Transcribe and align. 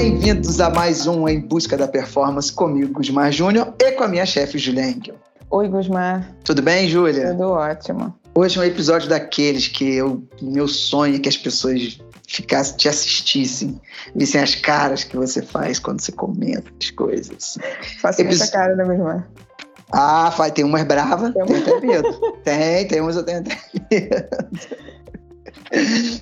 bem-vindos 0.00 0.58
a 0.62 0.70
mais 0.70 1.06
um 1.06 1.28
Em 1.28 1.38
Busca 1.38 1.76
da 1.76 1.86
Performance 1.86 2.50
comigo, 2.50 2.94
Gusmar 2.94 3.30
Júnior, 3.30 3.74
e 3.78 3.92
com 3.92 4.04
a 4.04 4.08
minha 4.08 4.24
chefe, 4.24 4.56
Julia 4.56 4.88
Engel. 4.88 5.14
Oi, 5.50 5.68
Gusmar. 5.68 6.26
Tudo 6.42 6.62
bem, 6.62 6.88
Júlia? 6.88 7.32
Tudo 7.32 7.50
ótimo. 7.50 8.14
Hoje 8.34 8.58
é 8.58 8.62
um 8.62 8.64
episódio 8.64 9.10
daqueles 9.10 9.68
que 9.68 9.96
eu, 9.96 10.26
meu 10.40 10.66
sonho 10.66 11.16
é 11.16 11.18
que 11.18 11.28
as 11.28 11.36
pessoas 11.36 12.00
ficassem, 12.26 12.78
te 12.78 12.88
assistissem, 12.88 13.78
vissem 14.16 14.40
as 14.40 14.54
caras 14.54 15.04
que 15.04 15.18
você 15.18 15.42
faz 15.42 15.78
quando 15.78 16.00
você 16.00 16.12
comenta 16.12 16.72
as 16.80 16.90
coisas. 16.90 17.58
Faço 18.00 18.22
Epis... 18.22 18.40
essa 18.40 18.52
cara, 18.52 18.74
né, 18.74 18.84
Gusmar? 18.84 19.28
Ah, 19.92 20.30
vai, 20.30 20.50
tem 20.50 20.64
umas 20.64 20.82
bravas, 20.84 21.30
tem, 21.34 21.80
medo. 21.82 22.20
tem, 22.42 22.88
tem 22.88 23.00
umas 23.02 23.16
eu 23.16 23.22
tenho 23.22 23.40
até 23.40 23.58
medo. 23.90 24.28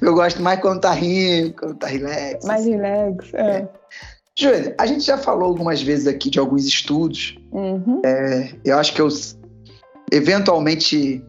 Eu 0.00 0.14
gosto 0.14 0.42
mais 0.42 0.60
quando 0.60 0.80
tá 0.80 0.92
rindo, 0.92 1.54
quando 1.54 1.74
tá 1.74 1.86
relax. 1.86 2.44
Mais 2.44 2.62
assim. 2.62 2.70
relax, 2.72 3.34
é. 3.34 3.40
é. 3.40 3.68
Júlia, 4.38 4.74
a 4.78 4.86
gente 4.86 5.04
já 5.04 5.18
falou 5.18 5.48
algumas 5.48 5.82
vezes 5.82 6.06
aqui 6.06 6.30
de 6.30 6.38
alguns 6.38 6.64
estudos. 6.64 7.36
Uhum. 7.50 8.00
É, 8.04 8.52
eu 8.64 8.78
acho 8.78 8.94
que 8.94 9.00
eu, 9.00 9.08
eventualmente, 10.12 11.24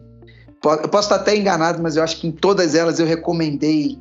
eu 0.64 0.88
posso 0.88 1.06
estar 1.06 1.16
até 1.16 1.36
enganado, 1.36 1.82
mas 1.82 1.96
eu 1.96 2.04
acho 2.04 2.20
que 2.20 2.28
em 2.28 2.30
todas 2.30 2.74
elas 2.74 3.00
eu 3.00 3.06
recomendei 3.06 3.98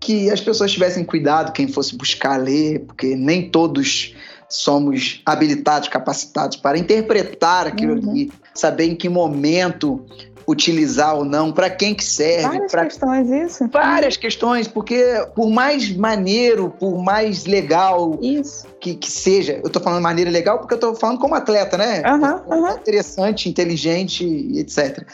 que 0.00 0.30
as 0.30 0.40
pessoas 0.40 0.72
tivessem 0.72 1.04
cuidado 1.04 1.52
quem 1.52 1.68
fosse 1.68 1.96
buscar 1.96 2.38
ler, 2.38 2.80
porque 2.80 3.14
nem 3.14 3.50
todos 3.50 4.16
somos 4.48 5.22
habilitados, 5.24 5.88
capacitados 5.88 6.56
para 6.56 6.76
interpretar 6.76 7.68
aquilo 7.68 8.02
uhum. 8.02 8.10
ali, 8.10 8.32
saber 8.52 8.86
em 8.86 8.96
que 8.96 9.08
momento 9.08 10.04
utilizar 10.50 11.16
ou 11.16 11.24
não, 11.24 11.52
para 11.52 11.70
quem 11.70 11.94
que 11.94 12.04
serve. 12.04 12.48
Várias 12.48 12.72
pra... 12.72 12.84
questões, 12.84 13.30
isso. 13.30 13.68
Várias 13.68 14.16
questões, 14.16 14.68
porque 14.68 15.26
por 15.34 15.48
mais 15.48 15.94
maneiro, 15.94 16.70
por 16.78 17.02
mais 17.02 17.46
legal 17.46 18.18
isso. 18.20 18.66
Que, 18.80 18.94
que 18.94 19.10
seja, 19.10 19.60
eu 19.62 19.66
estou 19.66 19.82
falando 19.82 20.02
maneira 20.02 20.30
legal 20.30 20.58
porque 20.58 20.74
eu 20.74 20.76
estou 20.76 20.94
falando 20.94 21.18
como 21.18 21.34
atleta, 21.34 21.76
né? 21.76 22.02
Uhum, 22.06 22.56
uhum. 22.56 22.70
Interessante, 22.70 23.48
inteligente, 23.48 24.24
etc 24.56 25.06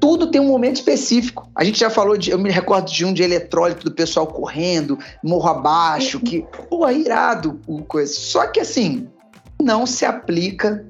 tudo 0.00 0.30
tem 0.30 0.38
um 0.38 0.48
momento 0.48 0.76
específico. 0.76 1.50
A 1.54 1.64
gente 1.64 1.80
já 1.80 1.88
falou 1.88 2.14
de. 2.14 2.30
Eu 2.30 2.38
me 2.38 2.50
recordo 2.50 2.92
de 2.92 3.06
um 3.06 3.14
de 3.14 3.22
eletrólito 3.22 3.84
do 3.84 3.90
pessoal 3.90 4.26
correndo, 4.26 4.98
morro 5.22 5.48
abaixo, 5.48 6.20
que. 6.20 6.44
Pô, 6.68 6.86
é 6.86 6.92
irado 6.92 7.58
o 7.66 7.82
coisa. 7.82 8.12
Só 8.12 8.46
que 8.48 8.60
assim, 8.60 9.08
não 9.62 9.86
se 9.86 10.04
aplica 10.04 10.84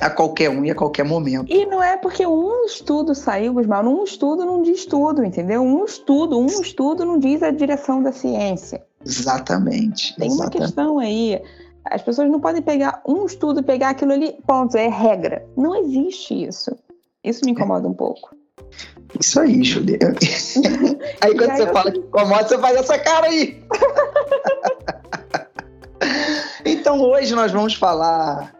a 0.00 0.10
qualquer 0.10 0.50
um 0.50 0.64
e 0.64 0.70
a 0.70 0.74
qualquer 0.74 1.04
momento. 1.04 1.52
E 1.52 1.66
não 1.66 1.82
é 1.82 1.96
porque 1.96 2.26
um 2.26 2.64
estudo 2.64 3.14
saiu, 3.14 3.54
Gusmar, 3.54 3.86
um 3.86 4.04
estudo 4.04 4.44
não 4.44 4.62
diz 4.62 4.86
tudo, 4.86 5.24
entendeu? 5.24 5.62
Um 5.62 5.84
estudo, 5.84 6.38
um 6.38 6.46
estudo 6.46 7.04
não 7.04 7.18
diz 7.18 7.42
a 7.42 7.50
direção 7.50 8.02
da 8.02 8.12
ciência. 8.12 8.84
Exatamente. 9.04 10.14
Tem 10.16 10.28
exatamente. 10.28 10.56
uma 10.56 10.66
questão 10.66 10.98
aí. 10.98 11.42
As 11.84 12.02
pessoas 12.02 12.30
não 12.30 12.40
podem 12.40 12.62
pegar 12.62 13.02
um 13.06 13.24
estudo 13.24 13.60
e 13.60 13.62
pegar 13.62 13.90
aquilo 13.90 14.12
ali, 14.12 14.36
ponto, 14.46 14.76
é 14.76 14.88
regra. 14.88 15.46
Não 15.56 15.76
existe 15.76 16.44
isso. 16.44 16.76
Isso 17.24 17.44
me 17.44 17.52
incomoda 17.52 17.88
um 17.88 17.94
pouco. 17.94 18.36
Isso 19.18 19.40
aí, 19.40 19.64
Julia. 19.64 19.98
aí 21.20 21.34
quando 21.34 21.50
aí 21.50 21.56
você 21.56 21.66
fala 21.72 21.90
que 21.90 21.98
incomoda, 21.98 22.46
você 22.46 22.58
faz 22.58 22.76
essa 22.76 22.98
cara 22.98 23.26
aí. 23.26 23.64
então 26.64 27.00
hoje 27.00 27.34
nós 27.34 27.50
vamos 27.50 27.74
falar 27.74 28.54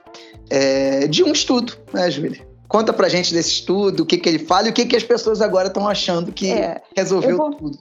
é, 0.50 1.06
de 1.06 1.22
um 1.22 1.32
estudo, 1.32 1.74
né, 1.92 2.10
Júlia? 2.10 2.46
Conta 2.68 2.92
pra 2.92 3.08
gente 3.08 3.32
desse 3.32 3.50
estudo, 3.50 4.02
o 4.02 4.06
que, 4.06 4.18
que 4.18 4.28
ele 4.28 4.38
fala 4.38 4.68
e 4.68 4.70
o 4.70 4.74
que, 4.74 4.84
que 4.84 4.96
as 4.96 5.02
pessoas 5.02 5.40
agora 5.40 5.68
estão 5.68 5.88
achando 5.88 6.30
que 6.32 6.50
é, 6.50 6.82
resolveu 6.94 7.36
vou, 7.36 7.50
tudo. 7.50 7.78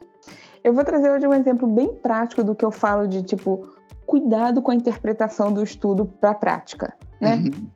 Eu 0.64 0.74
vou 0.74 0.84
trazer 0.84 1.10
hoje 1.10 1.28
um 1.28 1.34
exemplo 1.34 1.68
bem 1.68 1.94
prático 1.94 2.44
do 2.44 2.56
que 2.56 2.64
eu 2.64 2.72
falo 2.72 3.08
de, 3.08 3.22
tipo, 3.22 3.68
cuidado 4.06 4.62
com 4.62 4.72
a 4.72 4.76
interpretação 4.76 5.52
do 5.52 5.62
estudo 5.62 6.06
para 6.06 6.32
a 6.32 6.36
prática, 6.36 6.94
né? 7.20 7.36
Uhum. 7.36 7.68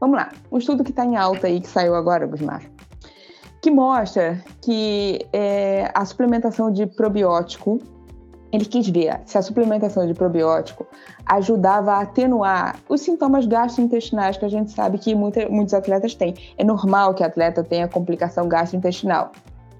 Vamos 0.00 0.16
lá. 0.16 0.32
Um 0.50 0.58
estudo 0.58 0.82
que 0.82 0.90
está 0.90 1.04
em 1.04 1.16
alta 1.16 1.46
aí, 1.46 1.60
que 1.60 1.68
saiu 1.68 1.94
agora, 1.94 2.26
Gusmar, 2.26 2.62
que 3.60 3.70
mostra 3.70 4.42
que 4.62 5.26
é, 5.32 5.90
a 5.94 6.04
suplementação 6.04 6.70
de 6.70 6.86
probiótico 6.86 7.78
ele 8.54 8.64
quis 8.64 8.88
ver 8.88 9.20
se 9.26 9.36
a 9.36 9.42
suplementação 9.42 10.06
de 10.06 10.14
probiótico 10.14 10.86
ajudava 11.26 11.94
a 11.94 12.00
atenuar 12.02 12.76
os 12.88 13.00
sintomas 13.00 13.46
gastrointestinais 13.46 14.36
que 14.36 14.44
a 14.44 14.48
gente 14.48 14.70
sabe 14.70 14.98
que 14.98 15.14
muita, 15.14 15.48
muitos 15.48 15.74
atletas 15.74 16.14
têm. 16.14 16.34
É 16.56 16.62
normal 16.62 17.14
que 17.14 17.24
atleta 17.24 17.64
tenha 17.64 17.88
complicação 17.88 18.48
gastrointestinal. 18.48 19.32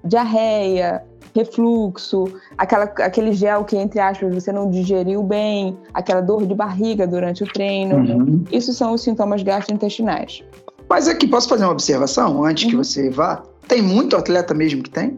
Diarreia, 0.03 1.03
refluxo, 1.33 2.25
aquela, 2.57 2.83
aquele 2.83 3.31
gel 3.33 3.63
que, 3.63 3.77
entre 3.77 3.99
aspas, 3.99 4.33
você 4.33 4.51
não 4.51 4.69
digeriu 4.69 5.23
bem, 5.23 5.77
aquela 5.93 6.21
dor 6.21 6.45
de 6.45 6.53
barriga 6.53 7.07
durante 7.07 7.43
o 7.43 7.47
treino. 7.47 7.95
Uhum. 7.95 8.43
Isso 8.51 8.73
são 8.73 8.93
os 8.93 9.01
sintomas 9.01 9.41
gastrointestinais. 9.41 10.43
Mas 10.89 11.07
aqui, 11.07 11.27
posso 11.27 11.47
fazer 11.47 11.63
uma 11.63 11.71
observação 11.71 12.43
antes 12.43 12.65
uhum. 12.65 12.69
que 12.71 12.75
você 12.75 13.09
vá? 13.09 13.41
Tem 13.67 13.81
muito 13.81 14.15
atleta 14.15 14.53
mesmo 14.53 14.83
que 14.83 14.89
tem? 14.89 15.15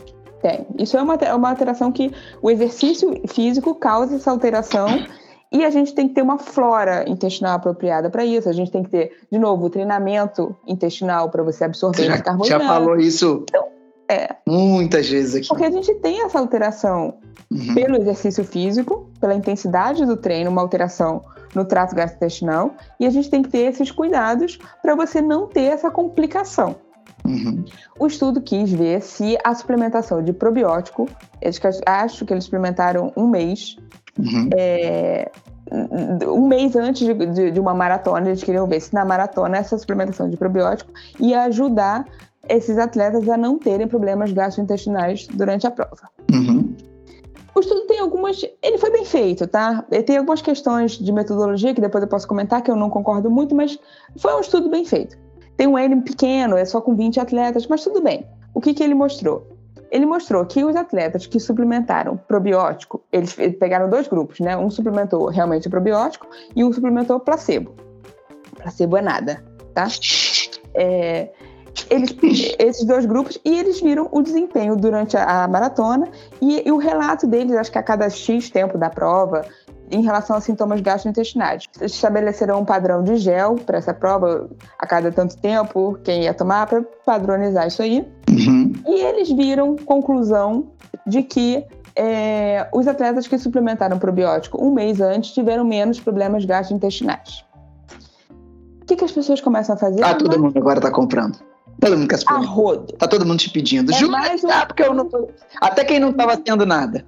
Tem. 0.50 0.66
Isso 0.78 0.98
é 0.98 1.02
uma, 1.02 1.16
é 1.16 1.34
uma 1.34 1.50
alteração 1.50 1.92
que 1.92 2.12
o 2.42 2.50
exercício 2.50 3.14
físico 3.28 3.76
causa 3.76 4.16
essa 4.16 4.32
alteração. 4.32 4.88
E 5.50 5.64
a 5.64 5.70
gente 5.70 5.96
tem 5.96 6.10
que 6.10 6.14
ter 6.14 6.22
uma 6.22 6.38
flora 6.38 7.10
intestinal 7.10 7.56
apropriada 7.56 8.10
para 8.10 8.26
isso. 8.26 8.50
A 8.50 8.52
gente 8.52 8.70
tem 8.70 8.84
que 8.84 8.90
ter, 8.90 9.18
de 9.32 9.40
novo, 9.40 9.70
treinamento 9.70 10.54
intestinal 10.68 11.30
para 11.30 11.42
você 11.42 11.64
absorver 11.64 12.04
já, 12.04 12.22
carboidrato. 12.22 12.64
Já 12.64 12.68
falou 12.68 12.98
isso 12.98 13.46
então, 13.48 13.66
é. 14.10 14.36
muitas 14.46 15.08
vezes 15.08 15.36
aqui. 15.36 15.48
Porque 15.48 15.64
a 15.64 15.72
gente 15.72 15.96
tem 15.96 16.22
essa 16.22 16.38
alteração 16.38 17.14
uhum. 17.50 17.74
pelo 17.74 17.96
exercício 17.96 18.44
físico, 18.44 19.10
pela 19.22 19.34
intensidade 19.34 20.06
do 20.06 20.18
treino, 20.18 20.52
uma 20.52 20.62
alteração 20.62 21.24
no 21.56 21.64
trato 21.64 21.96
gastrointestinal, 21.96 22.76
e 23.00 23.06
a 23.06 23.10
gente 23.10 23.30
tem 23.30 23.42
que 23.42 23.50
ter 23.50 23.70
esses 23.70 23.90
cuidados 23.90 24.60
para 24.82 24.96
você 24.96 25.22
não 25.22 25.48
ter 25.48 25.72
essa 25.72 25.90
complicação. 25.90 26.76
Uhum. 27.28 27.66
O 28.00 28.08
estudo 28.08 28.42
quis 28.42 28.72
ver 28.72 29.02
se 29.02 29.38
a 29.44 29.54
suplementação 29.54 30.24
de 30.24 30.32
probiótico, 30.32 31.10
eles, 31.42 31.60
acho 31.86 32.26
que 32.26 32.34
eles 32.34 32.46
suplementaram 32.46 33.12
um 33.16 33.28
mês, 33.28 33.78
uhum. 34.18 34.50
é, 34.56 35.30
um 36.26 36.48
mês 36.48 36.76
antes 36.76 37.06
de, 37.06 37.14
de, 37.14 37.52
de, 37.52 37.60
uma 37.60 37.74
maratona, 37.74 38.28
eles 38.28 38.44
queriam 38.44 38.66
ver 38.66 38.80
se 38.80 38.94
na 38.94 39.04
maratona 39.04 39.58
essa 39.58 39.78
suplementação 39.78 40.30
de 40.30 40.38
probiótico 40.38 40.92
ia 41.20 41.44
ajudar 41.44 42.06
esses 42.48 42.78
atletas 42.78 43.28
a 43.28 43.36
não 43.36 43.60
terem 43.60 43.88
problemas 43.88 44.32
gastrointestinais 44.32 45.28
durante 45.28 45.68
a 45.68 45.72
prova. 45.72 46.10
Uhum. 46.32 46.74
O 47.54 47.60
estudo 47.60 47.88
tem 47.88 48.00
algumas. 48.00 48.42
Ele 48.62 48.78
foi 48.78 48.92
bem 48.92 49.04
feito, 49.04 49.48
tá? 49.48 49.84
Tem 50.06 50.18
algumas 50.18 50.42
questões 50.42 50.92
de 50.92 51.12
metodologia 51.12 51.74
que 51.74 51.82
depois 51.82 52.04
eu 52.04 52.08
posso 52.08 52.28
comentar 52.28 52.62
que 52.62 52.70
eu 52.70 52.76
não 52.76 52.90
concordo 52.90 53.32
muito, 53.32 53.56
mas 53.56 53.78
foi 54.16 54.34
um 54.36 54.40
estudo 54.40 54.70
bem 54.70 54.86
feito. 54.86 55.18
Tem 55.58 55.68
um 55.68 55.78
N 55.78 56.02
pequeno, 56.02 56.56
é 56.56 56.64
só 56.64 56.80
com 56.80 56.96
20 56.96 57.20
atletas, 57.20 57.66
mas 57.68 57.84
tudo 57.84 58.02
bem. 58.02 58.26
O 58.54 58.62
que, 58.62 58.74
que 58.74 58.84
ele 58.84 58.94
mostrou? 58.94 59.48
Ele 59.90 60.06
mostrou 60.06 60.46
que 60.46 60.64
os 60.64 60.76
atletas 60.76 61.26
que 61.26 61.40
suplementaram 61.40 62.16
probiótico, 62.16 63.02
eles 63.12 63.34
pegaram 63.34 63.90
dois 63.90 64.08
grupos, 64.08 64.40
né? 64.40 64.56
Um 64.56 64.70
suplementou 64.70 65.26
realmente 65.28 65.70
probiótico 65.70 66.28
e 66.56 66.64
um 66.64 66.72
suplementou 66.72 67.20
placebo. 67.20 67.74
Placebo 68.62 68.98
é 68.98 69.02
nada, 69.02 69.44
tá? 69.74 69.88
É, 70.76 71.30
eles, 71.90 72.16
esses 72.60 72.84
dois 72.86 73.06
grupos, 73.06 73.40
e 73.46 73.58
eles 73.58 73.80
viram 73.80 74.10
o 74.12 74.22
desempenho 74.22 74.76
durante 74.76 75.16
a, 75.16 75.44
a 75.44 75.48
maratona 75.48 76.10
e, 76.42 76.68
e, 76.68 76.72
o 76.72 76.78
relato 76.78 77.28
deles, 77.28 77.56
acho 77.56 77.72
que 77.72 77.78
a 77.78 77.84
cada 77.84 78.10
X 78.10 78.50
tempo 78.50 78.78
da 78.78 78.90
prova, 78.90 79.46
em 79.90 80.02
relação 80.02 80.36
a 80.36 80.42
sintomas 80.42 80.82
gastrointestinais. 80.82 81.64
Estabelecerão 81.82 82.62
um 82.62 82.66
padrão 82.66 83.04
de 83.04 83.18
gel 83.18 83.56
para 83.56 83.78
essa 83.78 83.94
prova 83.94 84.50
a 84.78 84.86
cada 84.86 85.12
tanto 85.12 85.38
tempo, 85.38 85.98
quem 86.04 86.24
ia 86.24 86.34
tomar, 86.34 86.68
para 86.68 86.82
padronizar 87.06 87.68
isso 87.68 87.82
aí. 87.82 88.08
Uhum. 88.30 88.74
E 88.86 89.02
eles 89.02 89.32
viram 89.32 89.76
conclusão 89.76 90.72
de 91.06 91.24
que 91.24 91.64
é, 91.96 92.68
os 92.74 92.88
atletas 92.88 93.28
que 93.28 93.38
suplementaram 93.38 93.98
probiótico 93.98 94.64
um 94.64 94.72
mês 94.72 95.02
antes 95.02 95.32
tiveram 95.32 95.64
menos 95.64 96.00
problemas 96.00 96.46
gastrointestinais. 96.46 97.46
O 98.82 98.86
que, 98.86 98.96
que 98.96 99.04
as 99.04 99.12
pessoas 99.12 99.42
começam 99.42 99.76
a 99.76 99.78
fazer? 99.78 100.04
Ah, 100.04 100.16
todo 100.16 100.40
mundo 100.40 100.58
agora 100.58 100.80
está 100.80 100.92
comprando. 100.92 101.40
Todo 101.80 101.98
mundo 101.98 102.08
quer 102.08 102.18
suplementar. 102.18 102.54
rodo. 102.54 102.94
Tá 102.94 103.08
todo 103.08 103.26
mundo 103.26 103.40
te 103.40 103.50
pedindo. 103.50 103.92
É 103.92 103.96
Jura? 103.96 104.18
Um... 104.18 104.68
Porque 104.68 104.84
eu 104.84 104.94
não 104.94 105.06
tô... 105.06 105.30
Até 105.62 105.84
quem 105.84 106.00
não 106.00 106.10
estava 106.10 106.38
tendo 106.38 106.66
nada 106.66 107.06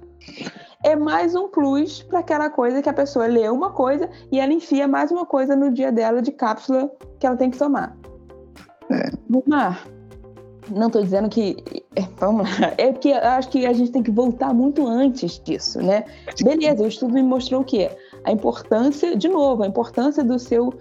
é 0.82 0.96
mais 0.96 1.34
um 1.34 1.48
plus 1.48 2.02
para 2.02 2.20
aquela 2.20 2.48
coisa 2.48 2.80
que 2.80 2.88
a 2.88 2.92
pessoa 2.92 3.26
lê 3.26 3.48
uma 3.48 3.70
coisa 3.70 4.08
e 4.32 4.40
ela 4.40 4.52
enfia 4.52 4.88
mais 4.88 5.10
uma 5.10 5.26
coisa 5.26 5.54
no 5.54 5.70
dia 5.72 5.92
dela 5.92 6.22
de 6.22 6.32
cápsula 6.32 6.90
que 7.18 7.26
ela 7.26 7.36
tem 7.36 7.50
que 7.50 7.58
tomar. 7.58 7.96
É. 8.90 9.10
Não 10.70 10.86
estou 10.86 11.02
dizendo 11.02 11.28
que. 11.28 11.56
É, 11.96 12.02
vamos 12.18 12.48
lá. 12.48 12.72
É 12.78 12.92
porque 12.92 13.08
eu 13.08 13.18
acho 13.18 13.48
que 13.48 13.66
a 13.66 13.72
gente 13.72 13.90
tem 13.90 14.02
que 14.02 14.10
voltar 14.10 14.54
muito 14.54 14.86
antes 14.86 15.40
disso, 15.40 15.80
né? 15.82 16.04
Beleza, 16.42 16.82
o 16.82 16.86
estudo 16.86 17.12
me 17.12 17.22
mostrou 17.22 17.62
o 17.62 17.64
quê? 17.64 17.90
A 18.24 18.32
importância, 18.32 19.16
de 19.16 19.28
novo, 19.28 19.62
a 19.62 19.66
importância 19.66 20.22
do 20.22 20.38
seu 20.38 20.72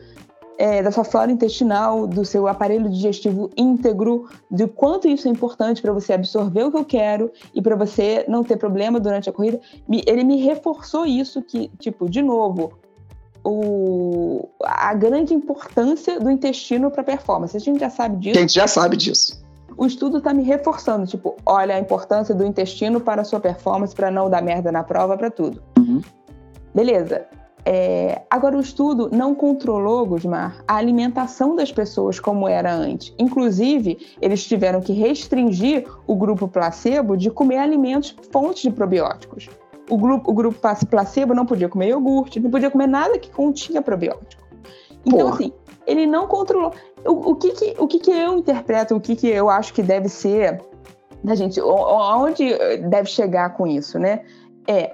é, 0.59 0.83
da 0.83 0.91
sua 0.91 1.05
flora 1.05 1.31
intestinal, 1.31 2.05
do 2.05 2.25
seu 2.25 2.45
aparelho 2.45 2.89
digestivo 2.89 3.49
íntegro, 3.55 4.27
de 4.51 4.67
quanto 4.67 5.07
isso 5.07 5.25
é 5.25 5.31
importante 5.31 5.81
para 5.81 5.93
você 5.93 6.11
absorver 6.11 6.63
o 6.63 6.71
que 6.71 6.77
eu 6.77 6.83
quero 6.83 7.31
e 7.55 7.61
para 7.61 7.77
você 7.77 8.25
não 8.27 8.43
ter 8.43 8.57
problema 8.57 8.99
durante 8.99 9.29
a 9.29 9.31
corrida. 9.31 9.61
Ele 10.05 10.25
me 10.25 10.35
reforçou 10.35 11.05
isso 11.05 11.41
que, 11.41 11.69
tipo, 11.79 12.09
de 12.09 12.21
novo, 12.21 12.73
o, 13.41 14.49
a 14.61 14.93
grande 14.93 15.33
importância 15.33 16.19
do 16.19 16.29
intestino 16.29 16.91
para 16.91 17.05
performance. 17.05 17.55
A 17.55 17.59
gente 17.59 17.79
já 17.79 17.89
sabe 17.89 18.17
disso. 18.17 18.37
A 18.37 18.41
gente 18.41 18.53
já 18.53 18.67
sabe 18.67 18.97
disso. 18.97 19.41
O 19.77 19.85
estudo 19.85 20.17
está 20.17 20.33
me 20.33 20.43
reforçando, 20.43 21.07
tipo, 21.07 21.37
olha 21.45 21.75
a 21.75 21.79
importância 21.79 22.35
do 22.35 22.45
intestino 22.45 22.99
para 22.99 23.21
a 23.21 23.23
sua 23.23 23.39
performance, 23.39 23.95
para 23.95 24.11
não 24.11 24.29
dar 24.29 24.41
merda 24.41 24.73
na 24.73 24.83
prova, 24.83 25.17
para 25.17 25.31
tudo. 25.31 25.63
Uhum. 25.77 26.01
Beleza. 26.75 27.25
É, 27.65 28.21
agora, 28.29 28.57
o 28.57 28.59
estudo 28.59 29.09
não 29.11 29.35
controlou, 29.35 30.05
Gusmar, 30.05 30.63
a 30.67 30.75
alimentação 30.75 31.55
das 31.55 31.71
pessoas 31.71 32.19
como 32.19 32.47
era 32.47 32.73
antes. 32.73 33.13
Inclusive, 33.19 33.97
eles 34.21 34.45
tiveram 34.45 34.81
que 34.81 34.93
restringir 34.93 35.85
o 36.07 36.15
grupo 36.15 36.47
placebo 36.47 37.17
de 37.17 37.29
comer 37.29 37.57
alimentos 37.57 38.15
fontes 38.31 38.63
de 38.63 38.71
probióticos. 38.71 39.49
O 39.89 39.97
grupo, 39.97 40.31
o 40.31 40.33
grupo 40.33 40.59
placebo 40.89 41.33
não 41.33 41.45
podia 41.45 41.67
comer 41.67 41.89
iogurte, 41.89 42.39
não 42.39 42.49
podia 42.49 42.69
comer 42.69 42.87
nada 42.87 43.17
que 43.19 43.29
continha 43.29 43.81
probiótico. 43.81 44.43
Então, 45.05 45.19
Porra. 45.19 45.33
assim, 45.35 45.53
ele 45.85 46.05
não 46.05 46.27
controlou. 46.27 46.73
O, 47.05 47.31
o, 47.31 47.35
que, 47.35 47.51
que, 47.51 47.75
o 47.77 47.87
que, 47.87 47.99
que 47.99 48.11
eu 48.11 48.37
interpreto, 48.37 48.95
o 48.95 49.01
que, 49.01 49.15
que 49.15 49.27
eu 49.27 49.49
acho 49.49 49.73
que 49.73 49.81
deve 49.81 50.07
ser 50.07 50.61
da 51.23 51.35
gente, 51.35 51.59
onde 51.61 52.57
deve 52.89 53.09
chegar 53.09 53.55
com 53.55 53.67
isso, 53.67 53.99
né? 53.99 54.21
É 54.67 54.93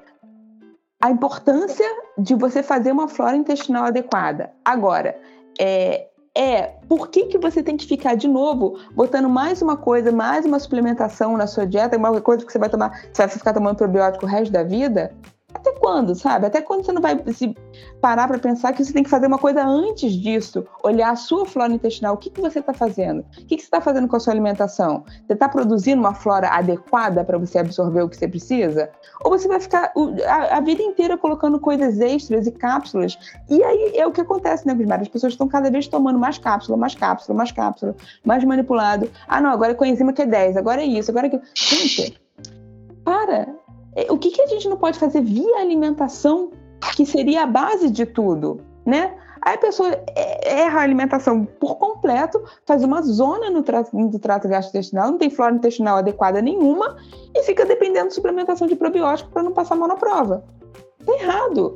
a 1.01 1.11
importância 1.11 1.85
de 2.17 2.33
você 2.35 2.63
fazer 2.63 2.91
uma 2.91 3.07
flora 3.07 3.35
intestinal 3.35 3.85
adequada. 3.85 4.51
Agora, 4.63 5.19
é, 5.59 6.07
é 6.35 6.63
por 6.87 7.09
que, 7.09 7.25
que 7.25 7.37
você 7.37 7.61
tem 7.61 7.77
que 7.77 7.85
ficar 7.85 8.15
de 8.15 8.27
novo 8.27 8.77
botando 8.91 9.29
mais 9.29 9.61
uma 9.61 9.77
coisa, 9.77 10.11
mais 10.11 10.45
uma 10.45 10.59
suplementação 10.59 11.37
na 11.37 11.47
sua 11.47 11.65
dieta, 11.65 11.97
uma 11.97 12.19
coisa 12.21 12.45
que 12.45 12.51
você 12.51 12.59
vai 12.59 12.69
tomar, 12.69 13.07
você 13.11 13.21
vai 13.25 13.29
ficar 13.29 13.53
tomando 13.53 13.77
probiótico 13.77 14.25
o 14.25 14.29
resto 14.29 14.51
da 14.51 14.63
vida? 14.63 15.13
Até 15.55 15.71
quando, 15.71 16.13
sabe? 16.13 16.45
Até 16.45 16.61
quando 16.61 16.85
você 16.85 16.91
não 16.91 17.01
vai 17.01 17.17
se 17.33 17.55
parar 18.01 18.27
para 18.27 18.37
pensar 18.37 18.73
que 18.73 18.83
você 18.83 18.91
tem 18.91 19.03
que 19.03 19.09
fazer 19.09 19.25
uma 19.27 19.37
coisa 19.37 19.65
antes 19.65 20.11
disso? 20.11 20.65
Olhar 20.83 21.11
a 21.11 21.15
sua 21.15 21.45
flora 21.45 21.71
intestinal. 21.71 22.13
O 22.13 22.17
que, 22.17 22.29
que 22.29 22.41
você 22.41 22.59
está 22.59 22.73
fazendo? 22.73 23.21
O 23.21 23.45
que, 23.45 23.55
que 23.55 23.61
você 23.61 23.67
está 23.67 23.79
fazendo 23.79 24.05
com 24.05 24.17
a 24.17 24.19
sua 24.19 24.33
alimentação? 24.33 25.05
Você 25.25 25.31
está 25.31 25.47
produzindo 25.47 26.01
uma 26.01 26.13
flora 26.13 26.49
adequada 26.49 27.23
para 27.23 27.37
você 27.37 27.57
absorver 27.57 28.01
o 28.01 28.09
que 28.09 28.17
você 28.17 28.27
precisa? 28.27 28.89
Ou 29.23 29.31
você 29.31 29.47
vai 29.47 29.61
ficar 29.61 29.93
a, 30.27 30.57
a, 30.57 30.59
vida 30.59 30.83
inteira 30.83 31.17
colocando 31.17 31.57
coisas 31.57 32.01
extras 32.01 32.45
e 32.47 32.51
cápsulas? 32.51 33.17
E 33.49 33.63
aí 33.63 33.93
é 33.95 34.05
o 34.05 34.11
que 34.11 34.19
acontece, 34.19 34.67
né, 34.67 34.75
Bismar? 34.75 34.99
As 34.99 35.07
pessoas 35.07 35.33
estão 35.33 35.47
cada 35.47 35.71
vez 35.71 35.87
tomando 35.87 36.19
mais 36.19 36.37
cápsula, 36.37 36.77
mais 36.77 36.95
cápsula, 36.95 37.37
mais 37.37 37.53
cápsula, 37.53 37.95
mais 38.25 38.43
manipulado. 38.43 39.09
Ah, 39.25 39.39
não, 39.39 39.51
agora 39.51 39.71
é 39.71 39.75
coenzima 39.75 40.11
que 40.11 40.21
é 40.21 40.25
10, 40.25 40.57
agora 40.57 40.81
é 40.81 40.85
isso, 40.85 41.11
agora 41.11 41.27
é 41.27 41.29
aquilo. 41.29 41.43
Gente, 41.55 42.21
para! 43.05 43.64
É, 43.95 44.11
o 44.11 44.17
que, 44.17 44.31
que 44.31 44.41
a 44.41 44.47
gente 44.47 44.67
não 44.67 44.77
pode 44.77 44.99
fazer 44.99 45.21
via 45.21 45.59
alimentação, 45.59 46.51
que 46.95 47.05
seria 47.05 47.43
a 47.43 47.47
base 47.47 47.89
de 47.89 48.05
tudo, 48.05 48.59
né? 48.85 49.15
Aí 49.41 49.53
a 49.53 49.57
pessoa 49.59 49.91
é, 50.15 50.61
erra 50.61 50.79
a 50.79 50.83
alimentação 50.83 51.45
por 51.45 51.75
completo, 51.77 52.43
faz 52.65 52.83
uma 52.83 53.03
zona 53.03 53.49
no 53.51 53.61
trato, 53.61 53.91
trato 54.19 54.47
gastrointestinal, 54.47 55.11
não 55.11 55.19
tem 55.19 55.29
flora 55.29 55.53
intestinal 55.53 55.97
adequada 55.97 56.41
nenhuma 56.41 56.97
e 57.33 57.43
fica 57.43 57.63
dependendo 57.63 58.07
de 58.07 58.15
suplementação 58.15 58.65
de 58.65 58.75
probiótico 58.75 59.29
para 59.29 59.43
não 59.43 59.51
passar 59.51 59.75
mal 59.75 59.87
na 59.87 59.95
prova. 59.95 60.43
Tá 61.05 61.13
errado. 61.13 61.75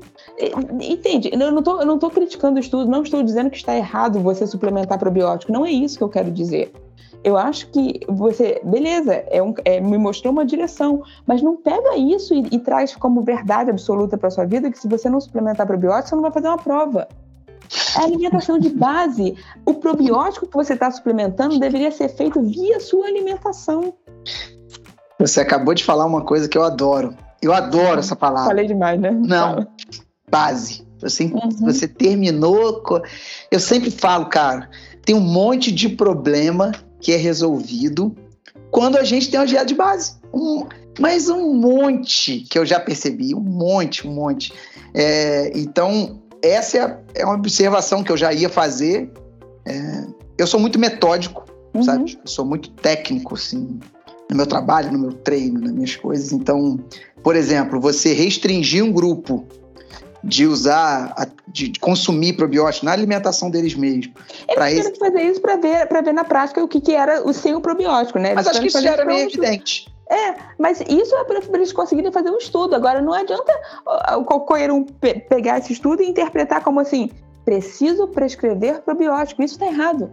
Entende? 0.81 1.29
Eu 1.31 1.51
não, 1.51 1.61
tô, 1.61 1.79
eu 1.79 1.85
não 1.85 1.99
tô 1.99 2.09
criticando 2.09 2.57
o 2.57 2.59
estudo, 2.59 2.89
não 2.89 3.03
estou 3.03 3.21
dizendo 3.23 3.49
que 3.49 3.57
está 3.57 3.75
errado 3.75 4.19
você 4.19 4.47
suplementar 4.47 4.97
probiótico, 4.97 5.51
não 5.51 5.65
é 5.65 5.71
isso 5.71 5.97
que 5.97 6.03
eu 6.03 6.09
quero 6.09 6.31
dizer. 6.31 6.71
Eu 7.23 7.35
acho 7.35 7.67
que 7.67 7.99
você, 8.07 8.61
beleza, 8.63 9.13
é 9.13 9.43
um, 9.43 9.53
é, 9.65 9.81
me 9.81 9.97
mostrou 9.97 10.31
uma 10.31 10.45
direção, 10.45 11.03
mas 11.27 11.41
não 11.41 11.57
pega 11.57 11.97
isso 11.97 12.33
e, 12.33 12.47
e 12.51 12.59
traz 12.59 12.95
como 12.95 13.21
verdade 13.21 13.69
absoluta 13.69 14.17
para 14.17 14.29
sua 14.29 14.45
vida 14.45 14.71
que 14.71 14.79
se 14.79 14.87
você 14.87 15.09
não 15.09 15.19
suplementar 15.19 15.67
probiótico, 15.67 16.09
você 16.09 16.15
não 16.15 16.21
vai 16.21 16.31
fazer 16.31 16.47
uma 16.47 16.57
prova. 16.57 17.07
É 17.97 18.03
alimentação 18.03 18.57
de 18.57 18.69
base. 18.69 19.35
O 19.65 19.75
probiótico 19.75 20.47
que 20.47 20.55
você 20.55 20.73
está 20.73 20.89
suplementando 20.89 21.59
deveria 21.59 21.91
ser 21.91 22.09
feito 22.09 22.41
via 22.41 22.79
sua 22.79 23.07
alimentação. 23.07 23.93
Você 25.19 25.41
acabou 25.41 25.73
de 25.73 25.83
falar 25.83 26.05
uma 26.05 26.23
coisa 26.23 26.47
que 26.47 26.57
eu 26.57 26.63
adoro. 26.63 27.13
Eu 27.41 27.53
adoro 27.53 27.99
essa 27.99 28.15
palavra. 28.15 28.49
Falei 28.49 28.67
demais, 28.67 28.99
né? 28.99 29.11
Não. 29.11 29.67
Base. 30.29 30.87
Você, 31.01 31.25
uhum. 31.25 31.49
você 31.61 31.87
terminou. 31.87 32.83
Eu 33.49 33.59
sempre 33.59 33.89
falo, 33.89 34.25
cara, 34.25 34.69
tem 35.05 35.15
um 35.15 35.21
monte 35.21 35.71
de 35.71 35.89
problema 35.89 36.71
que 36.99 37.13
é 37.13 37.15
resolvido 37.15 38.15
quando 38.71 38.97
a 38.97 39.03
gente 39.03 39.29
tem 39.29 39.39
uma 39.39 39.45
dieta 39.45 39.65
de 39.65 39.75
base. 39.75 40.15
Um, 40.33 40.65
mas 40.99 41.29
um 41.29 41.53
monte 41.53 42.41
que 42.41 42.59
eu 42.59 42.65
já 42.65 42.79
percebi, 42.79 43.33
um 43.33 43.39
monte, 43.39 44.07
um 44.07 44.13
monte. 44.13 44.53
É, 44.93 45.51
então, 45.57 46.21
essa 46.41 46.77
é, 46.77 46.81
a, 46.81 46.99
é, 47.15 47.25
uma 47.25 47.35
observação 47.35 48.03
que 48.03 48.11
eu 48.11 48.17
já 48.17 48.33
ia 48.33 48.49
fazer. 48.49 49.11
É, 49.65 50.05
eu 50.37 50.45
sou 50.45 50.59
muito 50.59 50.77
metódico, 50.77 51.45
uhum. 51.73 51.83
sabe? 51.83 52.19
Eu 52.21 52.27
sou 52.27 52.45
muito 52.45 52.69
técnico, 52.71 53.35
assim, 53.35 53.79
no 54.29 54.35
meu 54.35 54.45
trabalho, 54.45 54.91
no 54.91 54.99
meu 54.99 55.13
treino, 55.13 55.59
nas 55.59 55.71
minhas 55.71 55.95
coisas. 55.95 56.31
Então, 56.31 56.79
por 57.23 57.35
exemplo, 57.35 57.79
você 57.79 58.13
restringir 58.13 58.83
um 58.83 58.91
grupo 58.91 59.45
de 60.23 60.45
usar, 60.45 61.15
de, 61.47 61.71
consumir 61.79 62.33
probiótico 62.33 62.85
na 62.85 62.91
alimentação 62.91 63.49
deles 63.49 63.73
mesmos. 63.73 64.09
Eles 64.47 64.53
tiveram 64.53 64.67
esse... 64.67 64.91
que 64.91 64.99
fazer 64.99 65.21
isso 65.21 65.41
para 65.41 65.55
ver, 65.55 65.87
ver 65.87 66.13
na 66.13 66.23
prática 66.23 66.63
o 66.63 66.67
que, 66.67 66.81
que 66.81 66.93
era 66.93 67.25
o 67.25 67.33
sem 67.33 67.55
o 67.55 67.61
probiótico, 67.61 68.19
né? 68.19 68.33
Mas 68.33 68.47
acho 68.47 68.59
que 68.59 68.67
isso 68.67 68.81
já 68.81 68.91
era 68.91 69.05
meio 69.05 69.27
evidente. 69.27 69.87
É, 70.11 70.35
mas 70.57 70.81
isso 70.81 71.15
é 71.15 71.23
para 71.23 71.39
eles 71.53 71.71
conseguirem 71.71 72.11
fazer 72.11 72.31
um 72.31 72.37
estudo. 72.37 72.75
Agora, 72.75 72.99
não 72.99 73.13
adianta 73.13 73.53
o 74.17 74.23
qualquer 74.23 74.71
um 74.71 74.83
pe 74.83 75.19
pegar 75.19 75.59
esse 75.59 75.71
estudo 75.71 76.01
e 76.01 76.07
interpretar 76.07 76.63
como 76.63 76.79
assim, 76.79 77.11
preciso 77.45 78.07
prescrever 78.07 78.81
probiótico. 78.81 79.43
Isso 79.43 79.53
está 79.53 79.67
errado. 79.67 80.11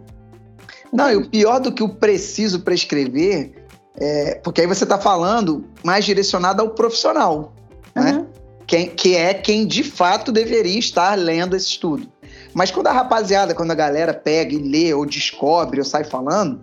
Não, 0.93 1.11
e 1.11 1.15
o 1.15 1.29
pior 1.29 1.59
do 1.59 1.71
que 1.71 1.83
o 1.83 1.89
preciso 1.89 2.61
prescrever, 2.61 3.66
é, 3.99 4.35
porque 4.43 4.61
aí 4.61 4.67
você 4.67 4.83
está 4.83 4.97
falando 4.97 5.65
mais 5.83 6.05
direcionado 6.05 6.61
ao 6.61 6.69
profissional, 6.69 7.53
uhum. 7.95 8.03
né? 8.03 8.25
quem, 8.67 8.89
que 8.89 9.15
é 9.15 9.33
quem 9.33 9.65
de 9.65 9.83
fato 9.83 10.31
deveria 10.31 10.77
estar 10.77 11.17
lendo 11.17 11.55
esse 11.55 11.67
estudo. 11.67 12.07
Mas 12.53 12.69
quando 12.69 12.87
a 12.87 12.91
rapaziada, 12.91 13.55
quando 13.55 13.71
a 13.71 13.75
galera 13.75 14.13
pega 14.13 14.53
e 14.53 14.57
lê 14.57 14.93
ou 14.93 15.05
descobre 15.05 15.79
ou 15.79 15.85
sai 15.85 16.03
falando, 16.03 16.59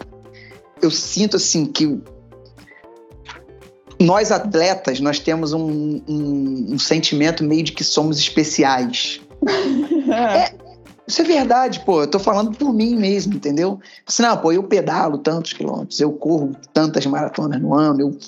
eu 0.80 0.90
sinto 0.90 1.36
assim 1.36 1.66
que 1.66 2.00
nós 3.98 4.30
atletas, 4.30 5.00
nós 5.00 5.18
temos 5.18 5.52
um, 5.52 6.02
um, 6.06 6.66
um 6.70 6.78
sentimento 6.78 7.42
meio 7.42 7.62
de 7.62 7.72
que 7.72 7.82
somos 7.82 8.18
especiais. 8.18 9.20
é, 10.12 10.54
isso 11.06 11.20
é 11.20 11.24
verdade, 11.24 11.80
pô. 11.80 12.02
Eu 12.02 12.06
tô 12.06 12.18
falando 12.18 12.56
por 12.56 12.72
mim 12.72 12.96
mesmo, 12.96 13.34
entendeu? 13.34 13.78
Assim, 14.06 14.22
não, 14.22 14.36
pô, 14.36 14.52
eu 14.52 14.62
pedalo 14.62 15.18
tantos 15.18 15.52
quilômetros, 15.52 16.00
eu 16.00 16.12
corro 16.12 16.52
tantas 16.72 17.04
maratonas 17.06 17.60
no 17.60 17.74
ano. 17.74 18.00
Eu... 18.00 18.18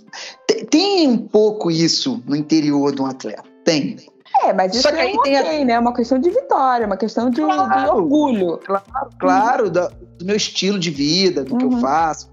Tem 0.70 1.08
um 1.08 1.16
pouco 1.16 1.70
isso 1.70 2.22
no 2.26 2.36
interior 2.36 2.94
de 2.94 3.00
um 3.00 3.06
atleta. 3.06 3.44
Tem. 3.64 3.96
É, 4.44 4.52
mas 4.52 4.74
isso 4.74 4.82
Só 4.82 4.92
que 4.92 5.00
é 5.00 5.06
um 5.06 5.22
tem 5.22 5.38
okay, 5.38 5.62
a... 5.62 5.64
né? 5.64 5.72
É 5.72 5.78
uma 5.78 5.94
questão 5.94 6.18
de 6.18 6.28
vitória, 6.30 6.86
uma 6.86 6.96
questão 6.96 7.30
de, 7.30 7.40
claro, 7.40 7.82
de 7.82 7.90
orgulho. 7.90 8.58
Claro, 8.58 8.84
claro 9.18 9.70
do, 9.70 9.88
do, 10.18 10.24
meu 10.26 10.36
estilo 10.36 10.78
de 10.78 10.90
vida, 10.90 11.44
do 11.44 11.52
uhum. 11.52 11.58
que 11.58 11.64
eu 11.64 11.70
uhum. 11.70 11.80
faço. 11.80 12.30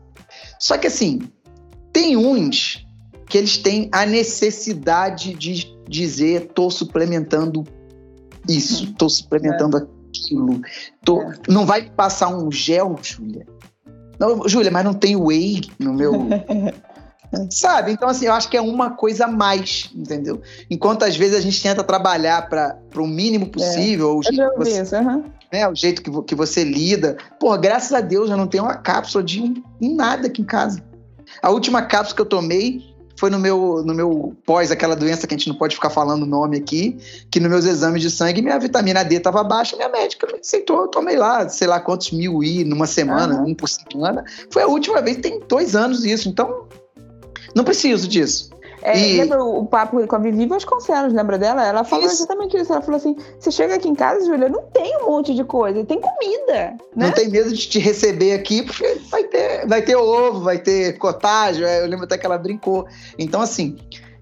Só 0.59 0.77
que 0.77 0.87
assim, 0.87 1.21
tem 1.93 2.17
uns 2.17 2.85
que 3.27 3.37
eles 3.37 3.57
têm 3.57 3.89
a 3.91 4.05
necessidade 4.05 5.33
de 5.33 5.73
dizer 5.87 6.51
tô 6.53 6.69
suplementando 6.69 7.63
isso, 8.47 8.93
tô 8.95 9.07
suplementando 9.07 9.77
é. 9.77 9.81
aquilo. 9.81 10.02
Tô... 11.03 11.21
É. 11.21 11.33
Não 11.47 11.65
vai 11.65 11.89
passar 11.89 12.29
um 12.29 12.51
gel, 12.51 12.95
Júlia? 13.01 13.45
Não, 14.19 14.47
Júlia, 14.47 14.71
mas 14.71 14.85
não 14.85 14.93
tem 14.93 15.15
whey 15.15 15.61
no 15.79 15.93
meu 15.93 16.13
Sabe? 17.49 17.91
Então, 17.91 18.07
assim, 18.07 18.27
eu 18.27 18.33
acho 18.33 18.47
que 18.47 18.55
é 18.55 18.61
uma 18.61 18.91
coisa 18.91 19.25
a 19.25 19.27
mais, 19.27 19.89
entendeu? 19.95 20.41
Enquanto 20.69 21.03
às 21.03 21.15
vezes 21.15 21.35
a 21.35 21.41
gente 21.41 21.61
tenta 21.61 21.83
trabalhar 21.83 22.47
para 22.47 22.77
o 22.95 23.07
mínimo 23.07 23.47
possível, 23.47 24.09
é. 24.09 24.13
o, 24.13 24.21
jeito 24.21 24.51
que 24.51 24.57
você, 24.57 24.81
isso, 24.81 24.95
uhum. 24.95 25.23
né, 25.51 25.67
o 25.67 25.75
jeito 25.75 26.01
que, 26.01 26.23
que 26.23 26.35
você 26.35 26.63
lida. 26.63 27.17
Pô, 27.39 27.57
graças 27.57 27.91
a 27.91 28.01
Deus 28.01 28.29
eu 28.29 28.37
não 28.37 28.47
tenho 28.47 28.63
uma 28.63 28.75
cápsula 28.75 29.23
de 29.23 29.63
nada 29.81 30.27
aqui 30.27 30.41
em 30.41 30.45
casa. 30.45 30.83
A 31.41 31.49
última 31.49 31.81
cápsula 31.81 32.15
que 32.15 32.21
eu 32.21 32.27
tomei 32.27 32.92
foi 33.17 33.29
no 33.29 33.39
meu, 33.39 33.83
no 33.85 33.93
meu 33.93 34.35
pós, 34.45 34.71
aquela 34.71 34.95
doença 34.95 35.27
que 35.27 35.33
a 35.33 35.37
gente 35.37 35.47
não 35.47 35.55
pode 35.55 35.75
ficar 35.75 35.89
falando 35.89 36.23
o 36.23 36.27
nome 36.27 36.57
aqui, 36.57 36.97
que 37.29 37.39
nos 37.39 37.49
meus 37.49 37.65
exames 37.65 38.01
de 38.01 38.09
sangue 38.09 38.41
minha 38.41 38.59
vitamina 38.59 39.03
D 39.03 39.15
estava 39.15 39.43
baixa, 39.43 39.75
minha 39.75 39.89
médica 39.89 40.27
me 40.27 40.39
aceitou, 40.39 40.81
eu 40.81 40.87
tomei 40.87 41.15
lá, 41.15 41.47
sei 41.47 41.67
lá 41.67 41.79
quantos 41.79 42.11
mil 42.11 42.43
I 42.43 42.63
numa 42.63 42.87
semana, 42.87 43.41
uhum. 43.41 43.49
um 43.49 43.55
por 43.55 43.69
semana. 43.69 44.23
Foi 44.51 44.63
a 44.63 44.67
última 44.67 45.01
vez, 45.01 45.17
tem 45.17 45.39
dois 45.47 45.75
anos 45.75 46.03
isso, 46.03 46.27
então 46.27 46.67
não 47.55 47.63
preciso 47.63 48.07
disso. 48.07 48.53
É, 48.83 48.99
e... 48.99 49.17
Lembra 49.17 49.41
o 49.43 49.65
papo 49.65 50.05
com 50.05 50.15
a 50.15 50.19
Vivi 50.19 50.45
Vasconcelos, 50.45 51.13
lembra 51.13 51.37
dela? 51.37 51.65
Ela 51.65 51.83
falou 51.85 52.05
isso. 52.05 52.15
exatamente 52.15 52.57
isso. 52.57 52.71
Ela 52.71 52.81
falou 52.81 52.97
assim: 52.97 53.15
você 53.39 53.49
chega 53.49 53.75
aqui 53.75 53.87
em 53.87 53.95
casa, 53.95 54.25
Júlia, 54.25 54.49
não 54.49 54.63
tem 54.73 54.97
um 54.97 55.05
monte 55.05 55.33
de 55.33 55.43
coisa, 55.43 55.85
tem 55.85 56.01
comida. 56.01 56.75
Né? 56.95 57.07
Não 57.07 57.11
tem 57.11 57.29
medo 57.29 57.53
de 57.53 57.67
te 57.67 57.79
receber 57.79 58.33
aqui, 58.33 58.61
porque 58.61 58.99
vai 59.67 59.67
ter, 59.67 59.67
vai 59.67 59.81
ter 59.81 59.95
ovo, 59.95 60.39
vai 60.41 60.57
ter 60.59 60.97
cotagem. 60.97 61.63
Eu 61.63 61.87
lembro 61.87 62.05
até 62.05 62.17
que 62.17 62.25
ela 62.25 62.37
brincou. 62.37 62.87
Então, 63.17 63.41
assim, 63.41 63.77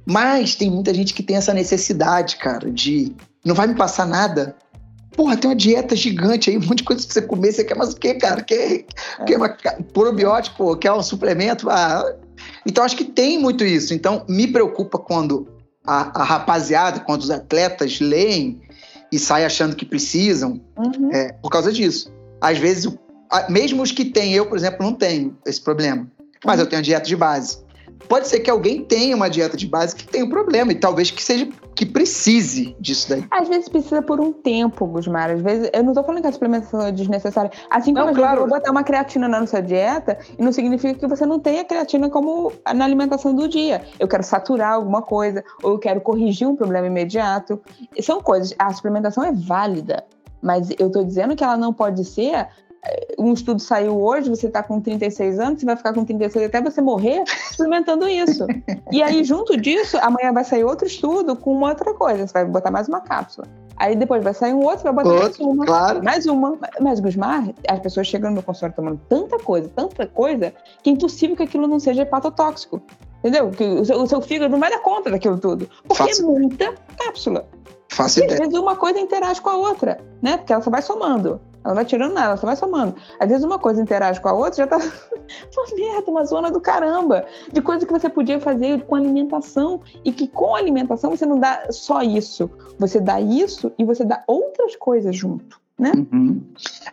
mas 0.05 0.55
tem 0.55 0.69
muita 0.69 0.93
gente 0.93 1.13
que 1.13 1.23
tem 1.23 1.37
essa 1.37 1.53
necessidade, 1.53 2.37
cara, 2.37 2.71
de 2.71 3.15
não 3.45 3.55
vai 3.55 3.67
me 3.67 3.75
passar 3.75 4.05
nada. 4.05 4.55
Porra, 5.15 5.35
tem 5.35 5.49
uma 5.49 5.55
dieta 5.55 5.95
gigante 5.95 6.49
aí, 6.49 6.57
um 6.57 6.61
monte 6.61 6.77
de 6.77 6.83
coisa 6.83 7.03
pra 7.03 7.13
você 7.13 7.21
comer. 7.21 7.51
Você 7.51 7.63
quer 7.63 7.75
mais 7.75 7.93
o 7.93 7.97
quê, 7.97 8.13
cara? 8.13 8.41
Quer, 8.41 8.85
é. 9.19 9.23
quer 9.25 9.37
uma 9.37 9.49
probiótico? 9.93 10.75
Quer 10.77 10.93
um 10.93 11.03
suplemento? 11.03 11.69
Ah, 11.69 12.15
então, 12.65 12.83
acho 12.83 12.95
que 12.95 13.03
tem 13.03 13.39
muito 13.39 13.63
isso. 13.63 13.93
Então, 13.93 14.25
me 14.27 14.47
preocupa 14.47 14.97
quando 14.97 15.47
a, 15.85 16.21
a 16.21 16.23
rapaziada, 16.23 17.01
quando 17.01 17.21
os 17.21 17.31
atletas 17.31 17.99
leem 17.99 18.61
e 19.11 19.19
saem 19.19 19.45
achando 19.45 19.75
que 19.75 19.85
precisam, 19.85 20.61
uhum. 20.77 21.11
é, 21.11 21.33
por 21.33 21.49
causa 21.49 21.71
disso. 21.73 22.11
Às 22.39 22.57
vezes, 22.57 22.91
mesmo 23.49 23.81
os 23.81 23.91
que 23.91 24.05
têm, 24.05 24.33
eu, 24.33 24.45
por 24.45 24.57
exemplo, 24.57 24.85
não 24.85 24.93
tenho 24.93 25.37
esse 25.45 25.61
problema. 25.61 26.07
Mas 26.43 26.59
eu 26.59 26.67
tenho 26.67 26.81
dieta 26.81 27.05
de 27.05 27.15
base. 27.15 27.59
Pode 28.07 28.27
ser 28.27 28.39
que 28.39 28.49
alguém 28.49 28.83
tenha 28.83 29.15
uma 29.15 29.29
dieta 29.29 29.55
de 29.55 29.67
base 29.67 29.95
que 29.95 30.05
tenha 30.05 30.25
um 30.25 30.29
problema 30.29 30.71
e 30.71 30.75
talvez 30.75 31.11
que 31.11 31.21
seja 31.21 31.47
que 31.75 31.85
precise 31.85 32.75
disso 32.79 33.09
daí. 33.09 33.25
Às 33.31 33.47
vezes 33.47 33.69
precisa 33.69 34.01
por 34.01 34.19
um 34.19 34.33
tempo, 34.33 34.85
Gusmar. 34.85 35.29
Às 35.31 35.41
vezes, 35.41 35.69
eu 35.73 35.83
não 35.83 35.93
tô 35.93 36.03
falando 36.03 36.21
que 36.21 36.27
a 36.27 36.31
suplementação 36.31 36.81
é 36.81 36.91
desnecessária. 36.91 37.51
Assim 37.69 37.93
como 37.93 38.07
não, 38.07 38.13
claro. 38.13 38.41
eu 38.41 38.47
vou 38.47 38.57
botar 38.57 38.71
uma 38.71 38.83
creatina 38.83 39.27
na 39.27 39.45
sua 39.47 39.61
dieta, 39.61 40.17
e 40.37 40.43
não 40.43 40.51
significa 40.51 40.99
que 40.99 41.07
você 41.07 41.25
não 41.25 41.39
tenha 41.39 41.63
creatina 41.63 42.09
como 42.09 42.51
na 42.73 42.83
alimentação 42.83 43.33
do 43.33 43.47
dia. 43.47 43.83
Eu 43.99 44.07
quero 44.07 44.23
saturar 44.23 44.73
alguma 44.73 45.01
coisa, 45.01 45.43
ou 45.63 45.73
eu 45.73 45.79
quero 45.79 46.01
corrigir 46.01 46.47
um 46.47 46.55
problema 46.55 46.87
imediato. 46.87 47.61
São 48.01 48.21
coisas. 48.21 48.53
A 48.59 48.73
suplementação 48.73 49.23
é 49.23 49.31
válida. 49.31 50.03
Mas 50.41 50.69
eu 50.79 50.89
tô 50.89 51.03
dizendo 51.03 51.35
que 51.35 51.43
ela 51.43 51.55
não 51.55 51.71
pode 51.71 52.03
ser 52.03 52.47
um 53.17 53.33
estudo 53.33 53.61
saiu 53.61 54.01
hoje, 54.01 54.29
você 54.29 54.47
está 54.47 54.63
com 54.63 54.81
36 54.81 55.39
anos, 55.39 55.59
você 55.59 55.65
vai 55.65 55.75
ficar 55.75 55.93
com 55.93 56.03
36 56.03 56.45
até 56.45 56.61
você 56.61 56.81
morrer 56.81 57.23
experimentando 57.49 58.07
isso. 58.07 58.47
E 58.91 59.03
aí, 59.03 59.23
junto 59.23 59.55
disso, 59.55 59.97
amanhã 60.01 60.33
vai 60.33 60.43
sair 60.43 60.63
outro 60.63 60.87
estudo 60.87 61.35
com 61.35 61.55
uma 61.55 61.69
outra 61.69 61.93
coisa. 61.93 62.25
Você 62.25 62.33
vai 62.33 62.45
botar 62.45 62.71
mais 62.71 62.87
uma 62.87 62.99
cápsula. 62.99 63.47
Aí 63.77 63.95
depois 63.95 64.23
vai 64.23 64.33
sair 64.33 64.53
um 64.53 64.63
outro, 64.63 64.83
vai 64.83 64.93
botar 64.93 65.09
outro, 65.09 65.23
mais 65.23 65.39
uma. 65.39 65.65
Claro. 65.65 66.03
Mais 66.03 66.25
uma. 66.25 66.57
Mas, 66.79 66.99
Gusmar, 66.99 67.49
as 67.67 67.79
pessoas 67.79 68.07
chegam 68.07 68.31
no 68.31 68.41
consultório 68.41 68.75
tomando 68.75 68.99
tanta 69.07 69.37
coisa, 69.39 69.69
tanta 69.75 70.07
coisa, 70.07 70.53
que 70.83 70.89
é 70.89 70.93
impossível 70.93 71.35
que 71.35 71.43
aquilo 71.43 71.67
não 71.67 71.79
seja 71.79 72.01
hepatotóxico. 72.01 72.81
Entendeu? 73.19 73.51
Que 73.51 73.63
o 73.63 73.85
seu, 73.85 74.01
o 74.01 74.07
seu 74.07 74.21
fígado 74.21 74.51
não 74.51 74.59
vai 74.59 74.71
dar 74.71 74.79
conta 74.79 75.11
daquilo 75.11 75.37
tudo. 75.37 75.69
Porque 75.87 76.03
é 76.03 76.21
muita 76.23 76.73
cápsula. 76.97 77.45
Faço 77.91 78.21
e 78.21 78.25
às 78.25 78.39
vezes 78.39 78.53
uma 78.53 78.75
coisa 78.75 78.99
interage 78.99 79.41
com 79.41 79.49
a 79.49 79.57
outra, 79.57 79.99
né? 80.21 80.37
Porque 80.37 80.53
ela 80.53 80.61
só 80.61 80.71
vai 80.71 80.81
somando. 80.81 81.41
Ela 81.63 81.73
não 81.73 81.75
vai 81.75 81.85
tirando 81.85 82.13
nada, 82.13 82.27
ela 82.27 82.37
só 82.37 82.47
vai 82.47 82.55
somando. 82.55 82.95
Às 83.19 83.27
vezes 83.27 83.43
uma 83.43 83.59
coisa 83.59 83.81
interage 83.81 84.19
com 84.19 84.29
a 84.29 84.33
outra, 84.33 84.53
já 84.55 84.67
tá 84.67 84.77
uma 84.79 85.75
merda, 85.75 86.09
uma 86.09 86.25
zona 86.25 86.49
do 86.49 86.61
caramba. 86.61 87.25
De 87.51 87.61
coisa 87.61 87.85
que 87.85 87.91
você 87.91 88.09
podia 88.09 88.39
fazer 88.39 88.83
com 88.85 88.95
alimentação. 88.95 89.81
E 90.05 90.11
que 90.11 90.27
com 90.27 90.55
alimentação 90.55 91.11
você 91.11 91.25
não 91.25 91.37
dá 91.37 91.67
só 91.69 92.01
isso. 92.01 92.49
Você 92.79 92.99
dá 92.99 93.19
isso 93.19 93.71
e 93.77 93.83
você 93.83 94.05
dá 94.05 94.23
outras 94.25 94.75
coisas 94.75 95.15
junto. 95.15 95.60
Né? 95.81 95.91
Uhum. 95.95 96.43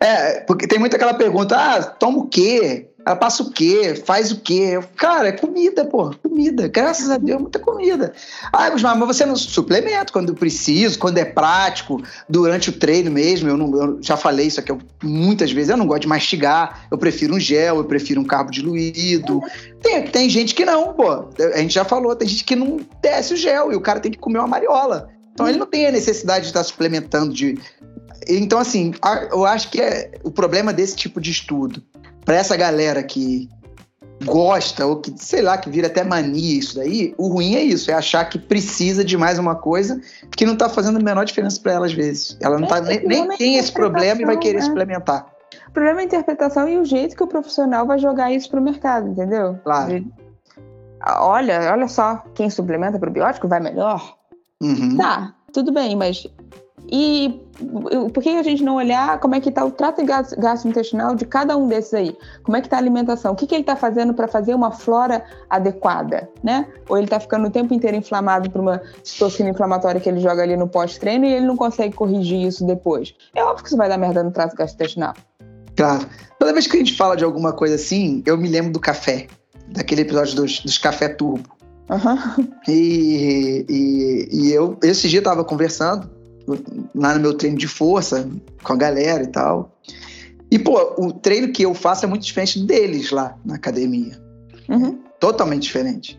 É, 0.01 0.41
porque 0.41 0.67
tem 0.67 0.79
muito 0.79 0.97
aquela 0.97 1.13
pergunta: 1.13 1.55
ah, 1.55 1.83
toma 1.83 2.21
o 2.21 2.27
quê? 2.27 2.89
Ela 3.05 3.17
passa 3.17 3.43
o 3.43 3.51
quê? 3.51 3.95
Faz 4.05 4.33
o 4.33 4.41
quê? 4.41 4.81
Cara, 4.97 5.29
é 5.29 5.33
comida, 5.33 5.85
pô. 5.85 6.11
Comida. 6.23 6.69
Graças 6.69 7.11
a 7.11 7.19
Deus, 7.19 7.41
muita 7.41 7.59
comida. 7.59 8.15
Ah, 8.51 8.71
mas 8.71 8.83
você 8.83 9.27
não 9.27 9.37
suplementa 9.37 10.11
quando 10.11 10.35
preciso, 10.35 10.99
quando 10.99 11.19
é 11.19 11.25
prático, 11.25 12.03
durante 12.29 12.71
o 12.71 12.73
treino 12.73 13.11
mesmo. 13.11 13.49
Eu, 13.49 13.59
não, 13.59 13.77
eu 13.77 13.99
já 14.03 14.17
falei 14.17 14.47
isso 14.47 14.61
aqui 14.61 14.75
muitas 15.03 15.53
vezes. 15.53 15.69
Eu 15.69 15.77
não 15.77 15.87
gosto 15.87 16.03
de 16.03 16.09
mastigar. 16.09 16.87
Eu 16.91 16.97
prefiro 16.97 17.35
um 17.35 17.41
gel, 17.41 17.77
eu 17.77 17.85
prefiro 17.85 18.23
um 18.23 18.25
carbo 18.25 18.51
diluído. 18.51 19.43
Tem, 19.83 20.03
tem 20.05 20.31
gente 20.31 20.55
que 20.55 20.65
não, 20.65 20.95
pô. 20.95 21.29
A 21.55 21.59
gente 21.59 21.75
já 21.75 21.85
falou, 21.85 22.17
tem 22.17 22.27
gente 22.27 22.45
que 22.45 22.57
não 22.57 22.81
desce 23.03 23.35
o 23.35 23.37
gel 23.37 23.71
e 23.71 23.77
o 23.77 23.83
cara 23.83 24.01
tem 24.01 24.11
que 24.11 24.19
comer 24.19 24.39
uma 24.39 24.49
mariola. 24.49 25.11
Então 25.39 25.49
ele 25.49 25.57
não 25.57 25.67
tem 25.67 25.87
a 25.87 25.93
necessidade 25.93 26.47
de 26.47 26.47
estar 26.49 26.65
suplementando 26.65 27.33
de. 27.33 27.57
Então, 28.29 28.59
assim, 28.59 28.93
eu 29.31 29.45
acho 29.45 29.71
que 29.71 29.81
é 29.81 30.13
o 30.23 30.31
problema 30.31 30.73
desse 30.73 30.95
tipo 30.95 31.21
de 31.21 31.31
estudo 31.31 31.83
para 32.25 32.37
essa 32.37 32.57
galera 32.57 33.03
que 33.03 33.49
gosta 34.25 34.85
ou 34.87 34.97
que, 34.97 35.15
sei 35.17 35.43
lá, 35.43 35.57
que 35.57 35.71
vira 35.71 35.87
até 35.87 36.03
mania 36.05 36.59
isso 36.59 36.77
daí, 36.77 37.15
o 37.17 37.29
ruim 37.29 37.55
é 37.55 37.63
isso, 37.63 37.91
é 37.91 37.95
achar 37.95 38.25
que 38.29 38.39
precisa 38.39 39.05
de 39.05 39.17
mais 39.17 39.39
uma 39.39 39.55
coisa 39.55 40.01
que 40.37 40.45
não 40.45 40.57
tá 40.57 40.69
fazendo 40.69 40.99
a 40.99 41.03
menor 41.03 41.25
diferença 41.25 41.61
para 41.61 41.73
ela 41.73 41.87
às 41.87 41.93
vezes. 41.93 42.37
Ela 42.41 42.59
não 42.59 42.67
é, 42.67 42.69
tá, 42.69 42.81
nem, 42.81 43.07
nem 43.07 43.29
tem 43.29 43.57
esse 43.57 43.73
problema 43.73 44.21
e 44.21 44.25
vai 44.25 44.37
querer 44.37 44.59
né? 44.59 44.65
suplementar. 44.65 45.27
O 45.69 45.71
problema 45.73 46.01
é 46.01 46.03
a 46.03 46.07
interpretação 46.07 46.69
e 46.69 46.79
o 46.79 46.85
jeito 46.85 47.17
que 47.17 47.23
o 47.23 47.27
profissional 47.27 47.87
vai 47.87 47.99
jogar 47.99 48.33
isso 48.33 48.51
pro 48.51 48.61
mercado, 48.61 49.09
entendeu? 49.09 49.59
Claro. 49.63 50.05
Olha, 51.21 51.73
olha 51.73 51.87
só, 51.87 52.23
quem 52.35 52.51
suplementa 52.51 52.99
probiótico 52.99 53.47
vai 53.47 53.61
melhor. 53.61 54.17
Uhum. 54.61 54.97
Tá, 54.97 55.35
tudo 55.53 55.73
bem, 55.73 55.95
mas 55.95 56.27
e 56.91 57.41
por 58.13 58.23
que 58.23 58.31
a 58.31 58.43
gente 58.43 58.63
não 58.63 58.77
olhar 58.77 59.19
como 59.21 59.35
é 59.35 59.41
que 59.41 59.49
está 59.49 59.65
o 59.65 59.71
trato 59.71 60.03
gastrointestinal 60.05 61.15
de 61.15 61.27
cada 61.27 61.57
um 61.57 61.67
desses 61.67 61.93
aí? 61.93 62.17
Como 62.43 62.57
é 62.57 62.61
que 62.61 62.67
está 62.67 62.77
a 62.77 62.81
alimentação? 62.81 63.33
O 63.33 63.37
que, 63.37 63.47
que 63.47 63.55
ele 63.55 63.63
está 63.63 63.77
fazendo 63.77 64.15
para 64.15 64.29
fazer 64.29 64.55
uma 64.55 64.71
flora 64.71 65.25
adequada, 65.51 66.31
né? 66.43 66.67
Ou 66.89 66.97
ele 66.97 67.07
está 67.07 67.19
ficando 67.19 67.49
o 67.49 67.51
tempo 67.51 67.75
inteiro 67.75 67.97
inflamado 67.97 68.51
por 68.51 68.61
uma 68.61 68.81
citocina 69.03 69.51
inflamatória 69.51 70.01
que 70.01 70.09
ele 70.09 70.21
joga 70.21 70.43
ali 70.43 70.57
no 70.57 70.69
pós-treino 70.69 71.27
e 71.27 71.33
ele 71.33 71.47
não 71.47 71.57
consegue 71.57 71.95
corrigir 71.95 72.47
isso 72.47 72.65
depois? 72.65 73.15
É 73.35 73.43
óbvio 73.43 73.65
que 73.65 73.69
isso 73.69 73.77
vai 73.77 73.89
dar 73.89 73.99
merda 73.99 74.23
no 74.23 74.31
trato 74.31 74.57
gastrointestinal. 74.57 75.15
Claro. 75.77 76.07
Toda 76.39 76.53
vez 76.53 76.67
que 76.67 76.77
a 76.77 76.79
gente 76.79 76.97
fala 76.97 77.17
de 77.17 77.25
alguma 77.25 77.53
coisa 77.53 77.75
assim, 77.75 78.23
eu 78.25 78.39
me 78.39 78.49
lembro 78.49 78.73
do 78.73 78.81
café, 78.81 79.27
daquele 79.69 80.03
episódio 80.03 80.37
dos, 80.37 80.61
dos 80.61 80.79
café 80.79 81.09
turbo. 81.09 81.49
Uhum. 81.91 82.49
E, 82.69 83.65
e, 83.69 84.29
e 84.31 84.53
eu, 84.53 84.79
esse 84.83 85.09
dia, 85.09 85.21
estava 85.21 85.43
conversando 85.45 86.18
lá 86.95 87.15
no 87.15 87.21
meu 87.21 87.35
treino 87.35 87.57
de 87.57 87.69
força 87.69 88.29
com 88.63 88.73
a 88.73 88.77
galera 88.77 89.23
e 89.23 89.29
tal. 89.29 89.77
E, 90.51 90.59
pô, 90.59 90.95
o 90.97 91.13
treino 91.13 91.53
que 91.53 91.63
eu 91.63 91.75
faço 91.75 92.05
é 92.05 92.09
muito 92.09 92.25
diferente 92.25 92.61
deles 92.65 93.11
lá 93.11 93.37
na 93.45 93.57
academia. 93.57 94.19
Uhum. 94.69 94.99
Totalmente 95.21 95.63
diferente. 95.63 96.19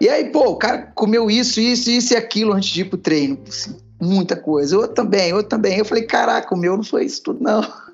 E 0.00 0.08
aí, 0.08 0.30
pô, 0.30 0.50
o 0.50 0.56
cara 0.56 0.92
comeu 0.94 1.30
isso, 1.30 1.60
isso, 1.60 1.90
isso 1.90 2.14
e 2.14 2.16
aquilo 2.16 2.52
antes 2.52 2.68
de 2.68 2.82
ir 2.82 2.84
pro 2.84 2.98
treino. 2.98 3.38
Assim, 3.48 3.76
muita 4.00 4.36
coisa. 4.36 4.76
Eu 4.76 4.88
também, 4.88 5.30
eu 5.30 5.42
também. 5.42 5.78
Eu 5.78 5.84
falei, 5.84 6.04
caraca, 6.04 6.54
o 6.54 6.58
meu 6.58 6.76
não 6.76 6.84
foi 6.84 7.04
isso 7.04 7.22
tudo, 7.22 7.42
não. 7.42 7.62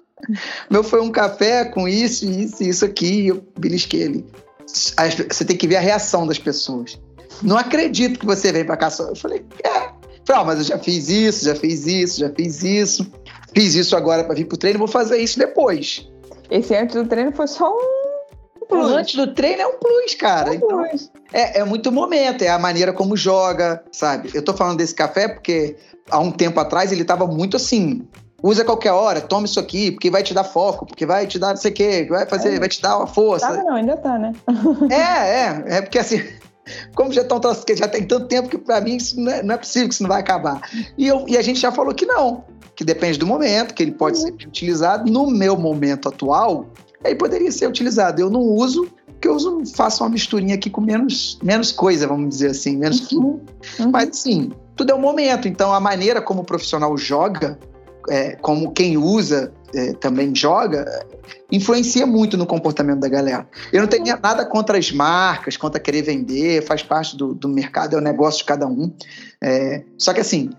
O 0.70 0.72
meu 0.72 0.82
foi 0.82 1.02
um 1.02 1.10
café 1.10 1.66
com 1.66 1.86
isso, 1.86 2.24
isso 2.24 2.62
isso 2.62 2.82
aqui. 2.82 3.24
E 3.24 3.28
eu 3.28 3.44
belisquei 3.58 4.04
ali. 4.04 4.26
Você 4.66 5.44
tem 5.44 5.54
que 5.54 5.68
ver 5.68 5.76
a 5.76 5.80
reação 5.80 6.26
das 6.26 6.38
pessoas. 6.38 6.98
Não 7.42 7.58
acredito 7.58 8.18
que 8.18 8.24
você 8.24 8.50
vem 8.50 8.64
pra 8.64 8.76
cá 8.76 8.88
só. 8.88 9.08
Eu 9.08 9.16
falei, 9.16 9.44
é, 9.62 9.83
Falei, 10.26 10.42
ah, 10.42 10.44
mas 10.44 10.58
eu 10.58 10.64
já 10.64 10.78
fiz 10.78 11.08
isso, 11.08 11.44
já 11.44 11.54
fiz 11.54 11.86
isso, 11.86 12.20
já 12.20 12.30
fiz 12.30 12.62
isso. 12.62 13.06
Fiz 13.54 13.74
isso 13.74 13.96
agora 13.96 14.24
para 14.24 14.34
vir 14.34 14.46
pro 14.46 14.56
treino, 14.56 14.78
vou 14.78 14.88
fazer 14.88 15.18
isso 15.18 15.38
depois. 15.38 16.08
Esse 16.50 16.74
antes 16.74 16.96
do 16.96 17.06
treino 17.06 17.32
foi 17.32 17.46
só 17.46 17.70
um 17.70 18.66
plus. 18.66 18.90
O 18.90 18.94
antes 18.96 19.14
do 19.14 19.32
treino 19.34 19.62
é 19.62 19.66
um 19.66 19.78
plus, 19.78 20.14
cara. 20.14 20.50
Um 20.50 20.54
então, 20.54 20.68
plus. 20.68 21.10
É, 21.32 21.60
é 21.60 21.64
muito 21.64 21.92
momento, 21.92 22.42
é 22.42 22.48
a 22.48 22.58
maneira 22.58 22.92
como 22.92 23.16
joga, 23.16 23.82
sabe? 23.92 24.30
Eu 24.34 24.42
tô 24.42 24.54
falando 24.54 24.78
desse 24.78 24.94
café 24.94 25.28
porque 25.28 25.76
há 26.10 26.18
um 26.18 26.30
tempo 26.30 26.58
atrás 26.58 26.90
ele 26.90 27.04
tava 27.04 27.26
muito 27.26 27.56
assim. 27.56 28.06
Usa 28.42 28.64
qualquer 28.64 28.92
hora, 28.92 29.22
toma 29.22 29.46
isso 29.46 29.58
aqui, 29.58 29.90
porque 29.90 30.10
vai 30.10 30.22
te 30.22 30.34
dar 30.34 30.44
foco, 30.44 30.84
porque 30.84 31.06
vai 31.06 31.26
te 31.26 31.38
dar 31.38 31.50
não 31.50 31.56
sei 31.56 31.70
o 31.70 31.74
quê, 31.74 32.06
vai 32.10 32.26
fazer, 32.26 32.54
é. 32.54 32.58
vai 32.58 32.68
te 32.68 32.80
dar 32.80 32.98
uma 32.98 33.06
força. 33.06 33.48
Tá, 33.48 33.62
não, 33.62 33.74
ainda 33.74 33.96
tá, 33.96 34.18
né? 34.18 34.34
é, 34.90 35.74
é, 35.74 35.78
é 35.78 35.80
porque 35.80 35.98
assim, 35.98 36.22
como 36.94 37.12
já 37.12 37.22
estão 37.22 37.40
já 37.76 37.88
tem 37.88 38.06
tanto 38.06 38.26
tempo 38.26 38.48
que 38.48 38.58
para 38.58 38.80
mim 38.80 38.96
isso 38.96 39.20
não 39.20 39.32
é, 39.32 39.42
não 39.42 39.54
é, 39.54 39.58
possível 39.58 39.88
que 39.88 39.94
isso 39.94 40.02
não 40.02 40.10
vai 40.10 40.20
acabar. 40.20 40.60
E, 40.96 41.06
eu, 41.06 41.24
e 41.28 41.36
a 41.36 41.42
gente 41.42 41.60
já 41.60 41.70
falou 41.70 41.94
que 41.94 42.06
não, 42.06 42.44
que 42.74 42.84
depende 42.84 43.18
do 43.18 43.26
momento, 43.26 43.74
que 43.74 43.82
ele 43.82 43.92
pode 43.92 44.18
uhum. 44.18 44.26
ser 44.26 44.32
utilizado. 44.32 45.10
No 45.10 45.26
meu 45.30 45.56
momento 45.56 46.08
atual, 46.08 46.68
ele 47.04 47.16
poderia 47.16 47.52
ser 47.52 47.68
utilizado. 47.68 48.20
Eu 48.20 48.30
não 48.30 48.40
uso, 48.40 48.88
porque 49.06 49.28
eu 49.28 49.34
uso, 49.34 49.62
faço 49.74 50.02
uma 50.02 50.10
misturinha 50.10 50.54
aqui 50.54 50.70
com 50.70 50.80
menos, 50.80 51.38
menos 51.42 51.70
coisa, 51.70 52.06
vamos 52.06 52.28
dizer 52.30 52.50
assim, 52.50 52.76
menos 52.76 53.10
uhum. 53.12 53.40
Uhum. 53.78 53.90
Mas 53.90 54.18
sim, 54.18 54.52
tudo 54.76 54.90
é 54.90 54.94
o 54.94 54.98
um 54.98 55.00
momento. 55.00 55.46
Então 55.46 55.72
a 55.72 55.80
maneira 55.80 56.20
como 56.20 56.42
o 56.42 56.44
profissional 56.44 56.96
joga, 56.96 57.58
é, 58.08 58.36
como 58.36 58.72
quem 58.72 58.96
usa 58.96 59.52
é, 59.74 59.92
também 59.94 60.34
joga, 60.34 61.06
influencia 61.50 62.06
muito 62.06 62.36
no 62.36 62.46
comportamento 62.46 63.00
da 63.00 63.08
galera. 63.08 63.46
Eu 63.72 63.80
não 63.80 63.88
tenho 63.88 64.04
nada 64.04 64.44
contra 64.46 64.78
as 64.78 64.90
marcas, 64.92 65.56
contra 65.56 65.80
querer 65.80 66.02
vender, 66.02 66.62
faz 66.64 66.82
parte 66.82 67.16
do, 67.16 67.34
do 67.34 67.48
mercado, 67.48 67.96
é 67.96 67.98
o 67.98 68.02
negócio 68.02 68.38
de 68.38 68.44
cada 68.44 68.66
um. 68.66 68.92
É, 69.42 69.84
só 69.98 70.12
que 70.12 70.20
assim, 70.20 70.50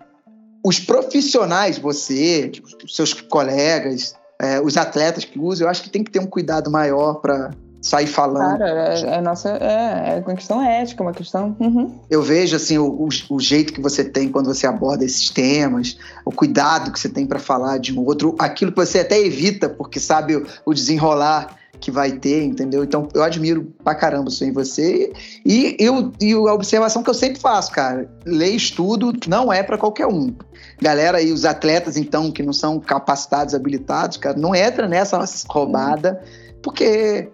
os 0.63 0.79
profissionais, 0.79 1.77
você, 1.77 2.51
os 2.83 2.95
seus 2.95 3.13
colegas, 3.13 4.15
é, 4.41 4.59
os 4.59 4.77
atletas 4.77 5.23
que 5.23 5.39
usam, 5.39 5.65
eu 5.65 5.71
acho 5.71 5.83
que 5.83 5.89
tem 5.89 6.03
que 6.03 6.11
ter 6.11 6.19
um 6.19 6.27
cuidado 6.27 6.69
maior 6.71 7.15
para 7.15 7.51
sair 7.85 8.07
falando. 8.07 8.57
Claro, 8.57 8.63
é, 8.63 9.17
é 9.17 9.21
nossa, 9.21 9.49
é, 9.61 10.17
é, 10.17 10.23
uma 10.25 10.35
questão 10.35 10.59
ética, 10.59 11.03
uma 11.03 11.13
questão. 11.13 11.55
Uhum. 11.59 11.99
Eu 12.09 12.23
vejo 12.23 12.55
assim 12.55 12.79
o, 12.79 12.87
o, 12.87 13.07
o, 13.29 13.39
jeito 13.39 13.71
que 13.71 13.79
você 13.79 14.03
tem 14.03 14.27
quando 14.27 14.47
você 14.47 14.65
aborda 14.65 15.05
esses 15.05 15.29
temas, 15.29 15.95
o 16.25 16.31
cuidado 16.31 16.91
que 16.91 16.99
você 16.99 17.07
tem 17.07 17.27
para 17.27 17.37
falar 17.37 17.77
de 17.77 17.95
um 17.95 18.03
outro, 18.03 18.35
aquilo 18.39 18.71
que 18.71 18.77
você 18.83 19.01
até 19.01 19.19
evita 19.19 19.69
porque 19.69 19.99
sabe 19.99 20.35
o, 20.35 20.47
o 20.65 20.73
desenrolar 20.73 21.57
que 21.79 21.91
vai 21.91 22.13
ter, 22.13 22.43
entendeu? 22.43 22.83
Então 22.83 23.07
eu 23.13 23.21
admiro 23.21 23.71
pra 23.83 23.93
caramba 23.93 24.29
isso 24.29 24.43
em 24.43 24.51
você. 24.51 25.13
E, 25.45 25.77
eu, 25.77 26.11
e 26.19 26.33
a 26.33 26.53
observação 26.53 27.03
que 27.03 27.09
eu 27.11 27.13
sempre 27.13 27.39
faço, 27.39 27.71
cara, 27.71 28.09
ler 28.25 28.49
estudo 28.49 29.13
não 29.27 29.53
é 29.53 29.61
para 29.61 29.77
qualquer 29.77 30.07
um. 30.07 30.33
Galera 30.81 31.19
aí, 31.19 31.31
os 31.31 31.45
atletas, 31.45 31.97
então, 31.97 32.31
que 32.31 32.41
não 32.41 32.51
são 32.51 32.79
capacitados, 32.79 33.53
habilitados, 33.53 34.17
cara, 34.17 34.35
não 34.35 34.55
entra 34.55 34.87
nessa 34.87 35.23
roubada, 35.47 36.19
porque 36.63 37.29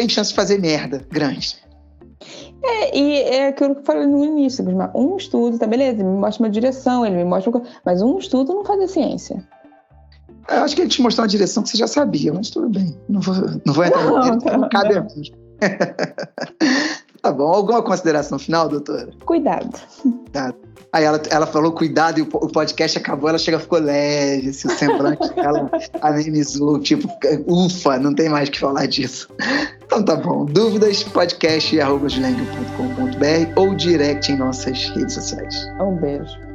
tem 0.00 0.08
chance 0.08 0.30
de 0.30 0.36
fazer 0.36 0.58
merda 0.58 1.04
grande. 1.10 1.56
É, 2.62 2.98
e 2.98 3.22
é 3.22 3.48
aquilo 3.48 3.74
que 3.74 3.80
eu 3.80 3.84
falei 3.84 4.06
no 4.06 4.24
início, 4.24 4.64
um 4.94 5.16
estudo, 5.16 5.58
tá 5.58 5.66
beleza, 5.66 6.00
ele 6.00 6.04
me 6.04 6.18
mostra 6.18 6.44
uma 6.44 6.50
direção, 6.50 7.04
ele 7.04 7.16
me 7.16 7.24
mostra. 7.24 7.52
Mas 7.84 8.02
um 8.02 8.18
estudo 8.18 8.54
não 8.54 8.64
faz 8.64 8.80
a 8.80 8.88
ciência. 8.88 9.46
Eu 10.48 10.62
acho 10.62 10.74
que 10.74 10.82
ele 10.82 10.90
te 10.90 11.00
mostrou 11.00 11.24
uma 11.24 11.28
direção 11.28 11.62
que 11.62 11.68
você 11.70 11.76
já 11.76 11.86
sabia, 11.86 12.32
mas 12.32 12.50
tudo 12.50 12.68
bem. 12.68 12.98
Não 13.08 13.20
vou, 13.20 13.34
não 13.64 13.74
vou 13.74 13.84
entrar 13.84 14.04
não, 14.04 14.36
no 14.36 14.58
não 14.58 14.68
cabe 14.68 14.96
a 14.96 15.02
mim. 15.02 15.22
tá 17.22 17.32
bom. 17.32 17.52
Alguma 17.52 17.82
consideração 17.82 18.38
final, 18.38 18.68
doutora? 18.68 19.10
Cuidado. 19.24 19.78
Tá. 20.32 20.52
Aí 20.92 21.04
ela, 21.04 21.22
ela 21.30 21.46
falou 21.46 21.72
cuidado 21.72 22.18
e 22.18 22.22
o, 22.22 22.26
podcast 22.26 22.98
acabou, 22.98 23.28
ela 23.28 23.38
chega 23.38 23.60
ficou 23.60 23.78
leve, 23.78 24.48
assim, 24.48 24.66
o 24.66 24.70
semblante 24.72 25.30
ela 25.36 25.70
amenizou, 26.00 26.78
tipo, 26.82 27.08
ufa, 27.46 27.96
não 27.98 28.12
tem 28.12 28.28
mais 28.28 28.48
que 28.48 28.58
falar 28.58 28.86
disso. 28.86 29.28
Então 29.90 30.04
tá 30.04 30.14
bom. 30.14 30.44
Dúvidas, 30.44 31.02
podcast 31.02 31.80
arroba 31.80 32.06
ou 33.56 33.74
direct 33.74 34.30
em 34.30 34.36
nossas 34.36 34.88
redes 34.90 35.14
sociais. 35.14 35.66
Um 35.80 35.96
beijo. 35.96 36.49